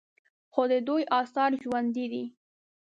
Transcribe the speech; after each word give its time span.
خو 0.53 0.61
د 0.71 0.73
دوی 0.87 1.03
آثار 1.21 1.51
ژوندي 1.63 2.05
دي 2.11 2.23